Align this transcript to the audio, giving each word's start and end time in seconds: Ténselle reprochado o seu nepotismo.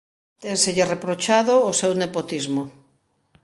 Ténselle 0.43 0.89
reprochado 0.93 1.55
o 1.69 1.71
seu 1.79 1.91
nepotismo. 2.01 2.63